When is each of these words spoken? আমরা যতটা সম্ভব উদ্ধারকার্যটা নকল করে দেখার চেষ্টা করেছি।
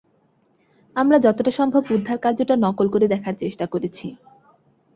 আমরা 0.95 1.17
যতটা 1.19 1.51
সম্ভব 1.51 1.83
উদ্ধারকার্যটা 1.91 2.55
নকল 2.55 2.87
করে 2.89 3.05
দেখার 3.07 3.35
চেষ্টা 3.39 3.65
করেছি। 3.65 4.07